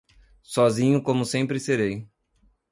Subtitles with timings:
[0.41, 2.09] sozinho como sempre serei.